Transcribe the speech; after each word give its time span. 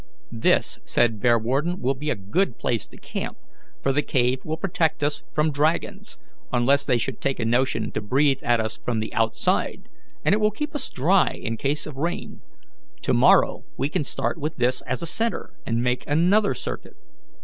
"This," 0.31 0.79
said 0.83 1.19
Bearwarden, 1.19 1.79
"will 1.79 1.93
be 1.93 2.09
a 2.09 2.15
good 2.15 2.57
place 2.57 2.87
to 2.87 2.97
camp, 2.97 3.37
for 3.83 3.93
the 3.93 4.01
cave 4.01 4.43
will 4.43 4.57
protect 4.57 5.03
us 5.03 5.21
from 5.31 5.51
dragons, 5.51 6.17
unless 6.51 6.83
they 6.83 6.97
should 6.97 7.21
take 7.21 7.39
a 7.39 7.45
notion 7.45 7.91
to 7.91 8.01
breathe 8.01 8.41
at 8.43 8.59
us 8.59 8.79
from 8.83 8.99
the 8.99 9.13
outside, 9.13 9.89
and 10.25 10.33
it 10.33 10.39
will 10.39 10.49
keep 10.49 10.73
us 10.73 10.89
dry 10.89 11.29
in 11.39 11.55
case 11.55 11.85
of 11.85 11.97
rain. 11.97 12.41
To 13.03 13.13
morrow 13.13 13.63
we 13.77 13.89
can 13.89 14.03
start 14.03 14.39
with 14.39 14.55
this 14.55 14.81
as 14.87 15.03
a 15.03 15.05
centre, 15.05 15.53
and 15.67 15.83
make 15.83 16.03
another 16.07 16.55
circuit." 16.55 16.95